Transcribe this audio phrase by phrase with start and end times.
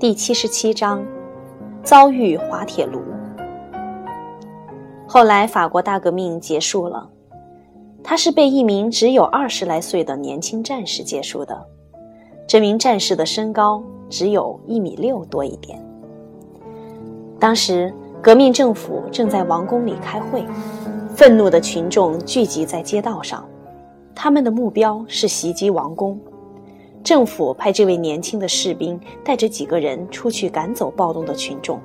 [0.00, 1.06] 第七十七章，
[1.82, 3.02] 遭遇滑铁卢。
[5.06, 7.06] 后来，法国大革命结束了，
[8.02, 11.66] 他是被一名只有二十来岁的年轻战士结束的。
[12.46, 15.78] 这名战士的身高只有一米六多一点。
[17.38, 17.92] 当时，
[18.22, 20.42] 革命政府正在王宫里开会，
[21.14, 23.46] 愤怒的群众聚集在街道上，
[24.14, 26.18] 他们的目标是袭击王宫。
[27.02, 31.80] 政府派这位年轻的士兵带着几个人出去赶走暴动的群众。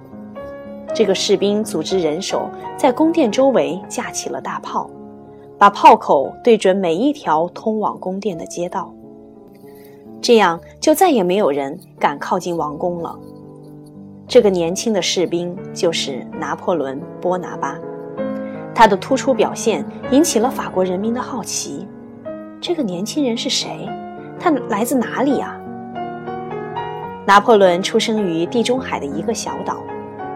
[0.94, 4.90] 这个士兵组织人手在宫殿周围架起了大炮，
[5.58, 8.94] 把炮口对准每一条通往宫殿的街道。
[10.22, 13.18] 这样就再也没有人敢靠近王宫了。
[14.28, 17.80] 这个年轻的士兵就是拿破仑·波拿巴，
[18.74, 21.86] 他的突出表现引起了法国人民的好奇。
[22.60, 23.88] 这个年轻人是谁？
[24.46, 25.60] 他来自哪里啊？
[27.26, 29.84] 拿破仑出生于地中海的一个小岛，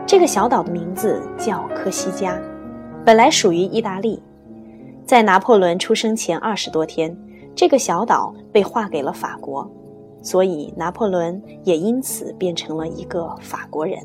[0.04, 2.36] 这个小岛的名字叫科西嘉，
[3.06, 4.20] 本来属于意大利。
[5.06, 7.16] 在拿破仑出生前二十多天，
[7.56, 9.70] 这个小岛被划给了法国，
[10.24, 14.00] 所以拿破仑也因此变成了一个法国人。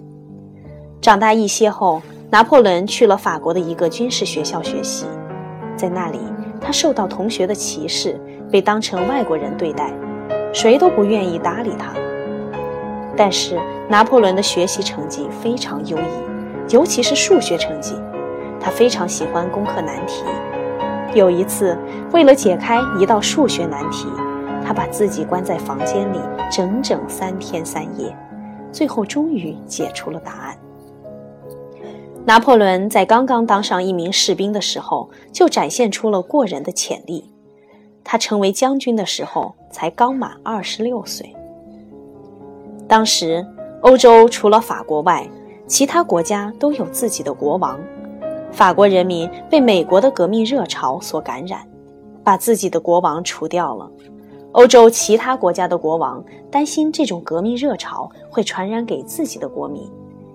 [1.01, 5.07] 长大一些后，拿破仑去了法国的一个军事学校学习，
[5.75, 6.19] 在那里
[6.61, 8.21] 他受到同学的歧视。
[8.51, 9.93] 被当成外国人对待，
[10.55, 11.93] 谁都不愿意搭理他。
[13.17, 16.03] 但是拿破仑的学习成绩非常优异，
[16.71, 17.95] 尤其是数学成绩，
[18.61, 20.23] 他非常喜欢攻克难题。
[21.13, 21.77] 有一次，
[22.13, 24.07] 为了解开一道数学难题，
[24.65, 26.19] 他把自己关在房间里
[26.51, 28.17] 整整三天三夜，
[28.73, 30.57] 最后终于解出了答案。
[32.25, 37.31] 拿破仑在刚刚当上一名士兵的时候，就展现出了过人的潜力。
[38.03, 41.35] 他成为将军的时候才刚满二十六岁。
[42.87, 43.45] 当时，
[43.81, 45.29] 欧洲除了法国外，
[45.67, 47.77] 其他国家都有自己的国王。
[48.53, 51.67] 法国人民被美国的革命热潮所感染，
[52.23, 53.91] 把自己的国王除掉了。
[54.53, 59.91] 欧洲其他国家的国王担心这种革命热潮会传染给自己的国民，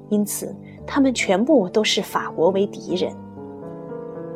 [0.10, 0.54] 因此
[0.86, 3.10] 他们全部都视法国为敌人。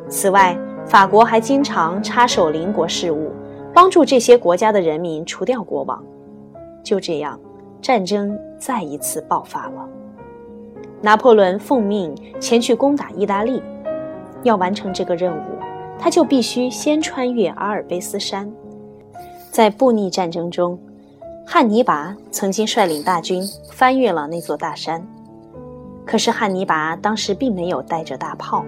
[0.07, 3.33] 此外，法国还经常插手邻国事务，
[3.73, 6.03] 帮助这些国家的人民除掉国王。
[6.83, 7.39] 就这样，
[7.81, 9.87] 战争再一次爆发了。
[11.01, 13.61] 拿破仑奉命前去攻打意大利，
[14.43, 15.41] 要完成这个任务，
[15.97, 18.49] 他就必须先穿越阿尔卑斯山。
[19.51, 20.79] 在布匿战争中，
[21.45, 25.05] 汉尼拔曾经率领大军翻越了那座大山，
[26.05, 28.63] 可是汉尼拔当时并没有带着大炮。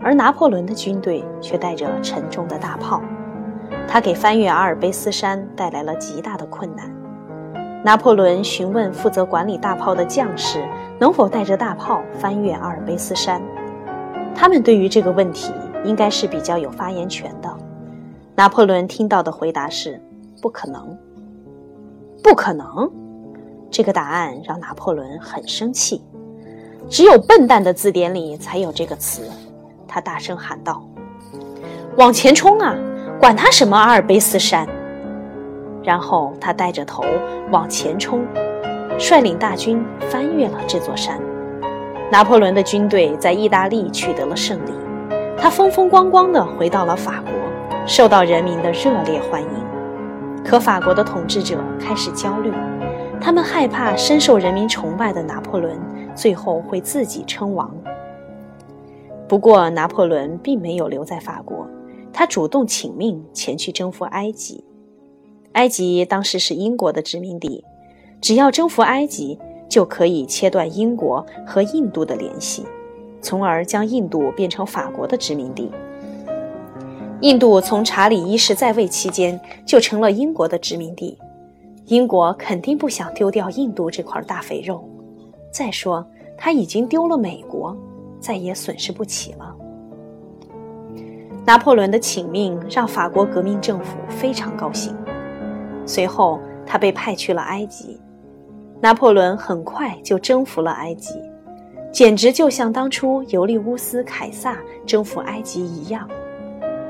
[0.00, 3.00] 而拿破仑的军队却带着沉重的大炮，
[3.88, 6.92] 他给翻越阿尔卑斯山带来了极大的困难。
[7.84, 10.66] 拿破仑询问负责管理大炮的将士
[10.98, 13.42] 能否带着大炮翻越阿尔卑斯山，
[14.34, 15.52] 他们对于这个问题
[15.84, 17.56] 应该是比较有发言权的。
[18.34, 20.00] 拿破仑听到的回答是：
[20.40, 20.98] 不可能，
[22.22, 22.90] 不可能。
[23.70, 26.02] 这个答案让拿破仑很生气。
[26.88, 29.22] 只有笨蛋的字典里才有这个词。
[29.86, 30.82] 他大声喊道
[31.96, 32.74] ：“往前冲啊！
[33.24, 34.68] 管他什么阿尔卑斯山！”
[35.82, 37.02] 然后他带着头
[37.50, 38.22] 往前冲，
[38.98, 41.18] 率领大军翻越了这座山。
[42.12, 44.72] 拿破仑的军队在意大利取得了胜利，
[45.38, 47.32] 他风风光光地回到了法国，
[47.86, 49.48] 受到人民的热烈欢迎。
[50.44, 52.52] 可法国的统治者开始焦虑，
[53.22, 55.74] 他们害怕深受人民崇拜的拿破仑
[56.14, 57.74] 最后会自己称王。
[59.26, 61.66] 不过，拿破仑并没有留在法国，
[62.14, 64.64] 他主动请命前去征服埃及。
[65.52, 67.62] 埃及当时是英国的殖民地，
[68.20, 69.38] 只要征服埃及，
[69.68, 72.64] 就可以切断英国和印度的联系，
[73.20, 75.70] 从而将印度变成法国的殖民地。
[77.20, 81.18] 印度从查理一世在位期间就成了英国的殖民地，
[81.86, 84.82] 英国肯定不想丢掉印度这块大肥肉。
[85.52, 86.06] 再说，
[86.36, 87.76] 他已经丢了美国。
[88.20, 89.54] 再也损失不起了。
[91.46, 94.96] 拿破仑的请命让法国革命政府非常高兴。
[95.84, 98.00] 随后，他被派去了埃及。
[98.80, 101.14] 拿破仑很快就征服了埃及，
[101.92, 106.08] 简直就像当初尤利乌斯·凯撒征服埃及一样。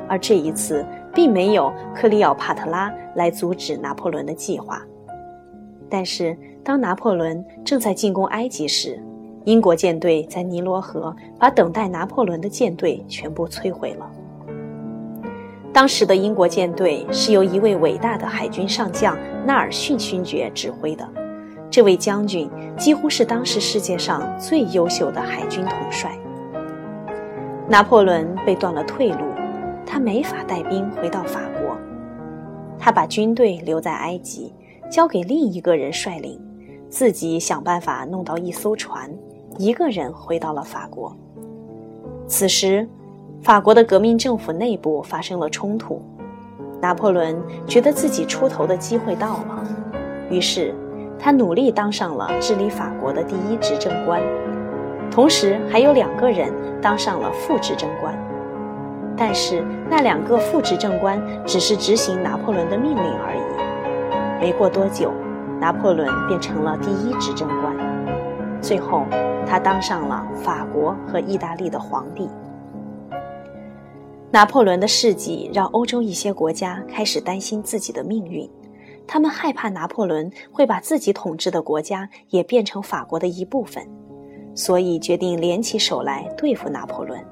[0.09, 4.81] 而这一次，并没有克里奥帕特拉来阻止拿破仑的计划。
[5.89, 9.01] 但是，当拿破仑正在进攻埃及时，
[9.45, 14.11] 英国舰队在尼罗河把等待拿破仑的舰队全部摧毁了。
[15.75, 21.05] 当时的英国舰队是由一位伟大的海军上将纳尔逊勋爵指挥的，
[21.69, 22.49] 这位将军
[22.79, 26.17] 几乎是当时世界上最优秀的海军统帅。
[27.69, 29.19] 拿破仑被断了退路，
[29.85, 31.77] 他没法带兵回到法国，
[32.79, 34.55] 他把军队留在埃及，
[34.89, 36.41] 交给另一个人率领，
[36.89, 39.11] 自己想办法弄到一艘船，
[39.59, 41.17] 一个人回到了法国。
[42.29, 42.89] 此时，
[43.45, 46.01] 法国的革命政府内部发生了冲突，
[46.81, 49.63] 拿破仑觉得自己出头的机会到了，
[50.31, 50.75] 于是。
[51.17, 54.21] 他努力当上了治理法国的第一执政官，
[55.11, 56.53] 同时还有两个人
[56.83, 58.15] 当上了副执政官。
[59.17, 64.41] 但是那两个副执政官只是执行拿破仑的命令而已。
[64.41, 65.13] 没过多久，
[65.61, 67.75] 拿破仑变成了第一执政官。
[68.61, 69.07] 最后，
[69.47, 72.29] 他当上了法国和意大利的皇帝。
[74.35, 78.51] 拿破仑的事迹让欧洲一些国家开始担心自己的命运。
[79.07, 83.89] 他们害怕拿破仑会把自己统治的国家也变成法国的一部分，
[84.53, 87.25] 所以决定联起手来对付拿破仑。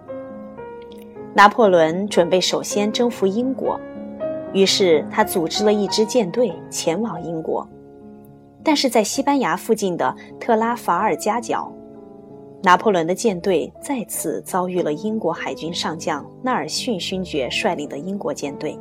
[1.35, 3.81] 拿破仑准备首先征服英国，
[4.53, 7.69] 于是他组织了一支舰队前往英国。
[8.63, 11.69] 但是在西班牙附近的特拉法尔加角，
[12.63, 18.79] 拿破仑的舰队再次遭遇了英国海军上将纳尔逊勋爵率领的英国舰队。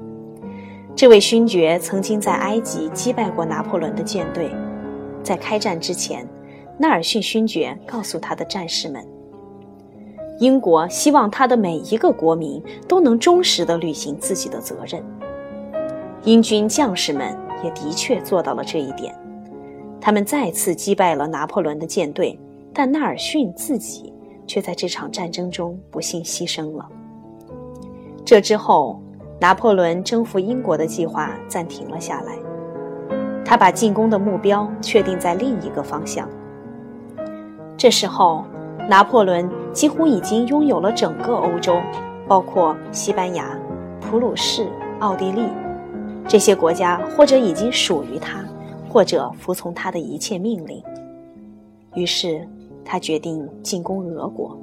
[0.95, 4.51] 这位勋爵曾经在埃及击败过拿破仑的舰队，
[5.23, 6.27] 在开战之前，
[6.77, 9.03] 纳尔逊勋爵告诉他的战士们
[10.37, 15.03] ：“英国希望他的每一个国民都能忠实地履行自己的责任。”
[16.23, 19.15] 英军将士们也的确做到了这一点，
[19.99, 22.37] 他们再次击败了拿破仑的舰队，
[22.73, 24.13] 但纳尔逊自己
[24.45, 26.87] 却在这场战争中不幸牺牲了。
[28.25, 29.01] 这之后。
[29.41, 32.37] 拿破仑征服英国的计划暂停了下来，
[33.43, 36.29] 他把进攻的目标确定在另一个方向。
[37.75, 38.45] 这时候，
[38.87, 41.81] 拿破仑几乎已经拥有了整个欧洲，
[42.27, 43.57] 包括西班牙、
[43.99, 44.67] 普鲁士、
[44.99, 45.41] 奥地利
[46.27, 48.45] 这些国家，或者已经属于他，
[48.87, 50.83] 或者服从他的一切命令。
[51.95, 52.47] 于是，
[52.83, 54.57] 他决定进攻俄国，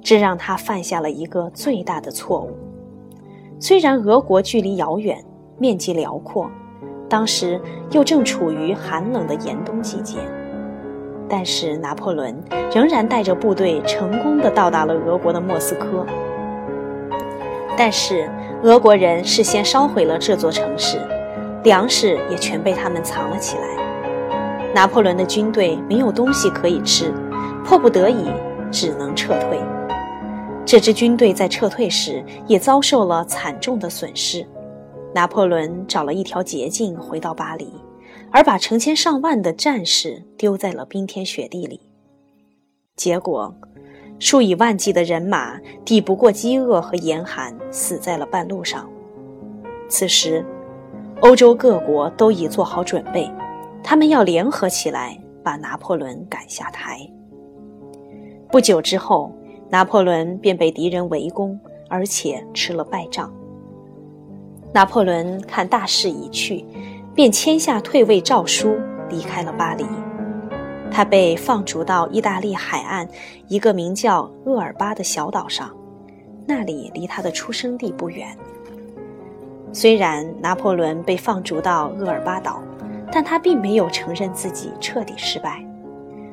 [0.00, 2.50] 这让他犯下了一个最大的错误。
[3.60, 5.24] 虽然俄国距离遥远，
[5.58, 6.50] 面积辽阔，
[7.08, 7.60] 当时
[7.90, 10.18] 又正处于寒冷的严冬季节，
[11.28, 12.34] 但是拿破仑
[12.74, 16.04] 仍然带着部队成功的到达了俄国的莫斯科。
[17.76, 18.30] 但是
[18.62, 20.98] 俄国人事先烧毁了这座城市，
[21.64, 23.81] 粮食也全被他们藏了起来。
[24.74, 27.12] 拿破仑的军队没有东西可以吃，
[27.64, 28.24] 迫不得已
[28.70, 29.60] 只能撤退。
[30.64, 34.46] 这支军队在撤退时也遭受了惨重的损失。
[35.14, 37.70] 拿破仑找了一条捷径回到巴黎，
[38.30, 41.78] 而把成千上万的战士丢在了冰天雪地里。
[42.96, 43.54] 结果，
[44.18, 48.88] 数以万计的人马抵不过饥饿和严寒，死在了半路上。
[49.86, 50.42] 此时，
[51.20, 53.30] 欧洲各国都已做好准备，
[53.82, 56.98] 他们要联合起来把拿破仑赶下台。
[58.50, 59.32] 不久之后。
[59.72, 61.58] 拿破仑便被敌人围攻，
[61.88, 63.32] 而且吃了败仗。
[64.70, 66.62] 拿破仑看大势已去，
[67.14, 68.76] 便签下退位诏书，
[69.08, 69.86] 离开了巴黎。
[70.90, 73.08] 他被放逐到意大利海岸
[73.48, 75.74] 一个名叫厄尔巴的小岛上，
[76.46, 78.28] 那里离他的出生地不远。
[79.72, 82.62] 虽然拿破仑被放逐到厄尔巴岛，
[83.12, 85.62] 但他并没有承认自己彻底失败。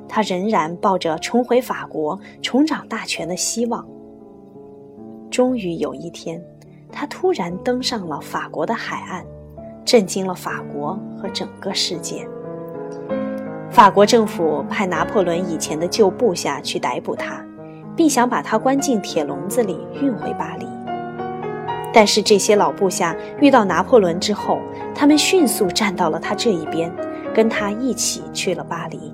[0.08, 3.86] 他仍然抱着重回法国、重掌大权的希望。
[5.30, 6.42] 终于有一天，
[6.92, 9.24] 他突然登上了法国的海岸，
[9.86, 12.28] 震惊了法国和整个世界。
[13.70, 17.46] 法国政府派拿破仑以前的旧部下去逮捕他，
[17.96, 20.66] 并想把他关进铁笼子里运回巴黎。
[21.92, 24.60] 但是这些老部下遇到拿破仑之后，
[24.94, 26.92] 他们迅速站到了他这一边，
[27.34, 29.14] 跟他一起去了巴黎。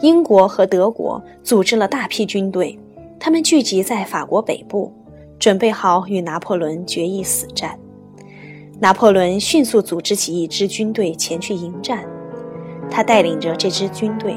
[0.00, 2.78] 英国和德国组织了大批军队，
[3.18, 4.92] 他们聚集在法国北部，
[5.38, 7.78] 准备好与拿破仑决一死战。
[8.78, 12.04] 拿破仑迅速组织起一支军队前去迎战，
[12.88, 14.36] 他带领着这支军队，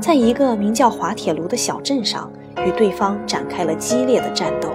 [0.00, 2.32] 在一个名叫滑铁卢的小镇上
[2.64, 4.70] 与对方展开了激烈的战斗。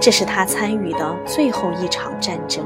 [0.00, 2.64] 这是他参与的最后一场战争。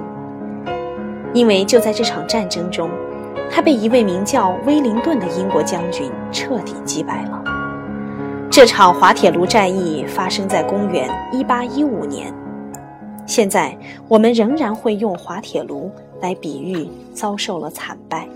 [1.32, 2.90] 因为就在这场战争中
[3.50, 7.42] 他被一位名叫威灵顿的英国将军彻底击败了。
[8.50, 12.32] 这场滑铁卢战役发生在公元一八一五年。
[13.26, 13.76] 现在
[14.08, 18.28] 我们仍然会用滑铁卢来比喻遭受了惨败。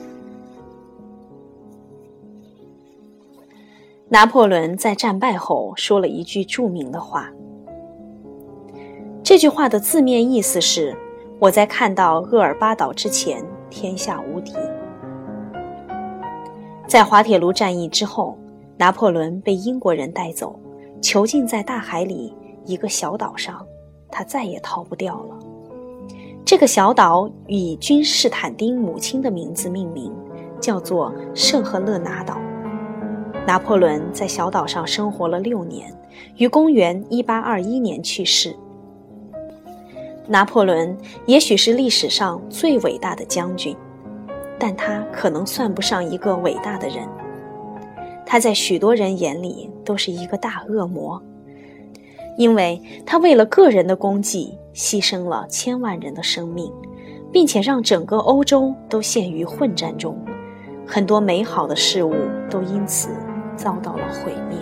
[4.08, 7.28] 拿破仑在战败后说了一句著名的话
[9.36, 10.96] 这句话的字面意思是
[11.38, 14.54] ：“我在看到厄尔巴岛之前，天下无敌。”
[16.88, 18.38] 在滑铁卢战役之后，
[18.78, 20.58] 拿破仑被英国人带走，
[21.02, 23.62] 囚禁在大海里一个小岛上，
[24.10, 25.38] 他再也逃不掉了。
[26.42, 30.10] 这个小岛以君士坦丁母亲的名字命名，
[30.58, 32.38] 叫做圣赫勒拿岛。
[33.46, 35.94] 拿破仑在小岛上生活了六年，
[36.38, 38.56] 于公元1821年去世。
[40.26, 43.76] 拿破仑也许是历史上最伟大的将军，
[44.58, 47.06] 但他可能算不上一个伟大的人。
[48.24, 51.22] 他在许多人眼里都是一个大恶魔，
[52.36, 56.72] 因为他为了个人的功绩牺牲了千万人的生命，
[57.32, 60.18] 并且让整个欧洲都陷于混战中，
[60.84, 62.14] 很多美好的事物
[62.50, 63.10] 都因此
[63.56, 64.58] 遭到了毁灭。